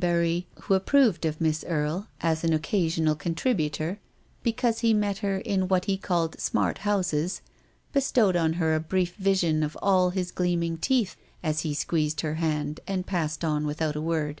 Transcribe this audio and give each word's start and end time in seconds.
293 0.00 0.14
Barry, 0.52 0.62
who 0.64 0.74
approved 0.74 1.24
of 1.24 1.40
Miss 1.40 1.64
Erie 1.64 2.02
as 2.20 2.44
an 2.44 2.50
occa 2.52 2.86
sional 2.86 3.18
contributor 3.18 3.98
because 4.44 4.78
he 4.78 4.94
met 4.94 5.18
her 5.18 5.38
in 5.38 5.66
what 5.66 5.86
he 5.86 5.96
called 5.96 6.38
"smart 6.38 6.78
houses," 6.86 7.40
bestowed 7.92 8.36
on 8.36 8.52
her 8.52 8.76
a 8.76 8.78
brief 8.78 9.16
vision 9.16 9.64
of 9.64 9.76
all 9.82 10.10
his 10.10 10.30
gleaming 10.30 10.76
teeth 10.78 11.16
as 11.42 11.62
he 11.62 11.74
squeezed 11.74 12.20
her 12.20 12.34
hand 12.36 12.78
and 12.86 13.08
passed 13.08 13.44
on 13.44 13.66
without 13.66 13.96
a 13.96 14.00
word. 14.00 14.40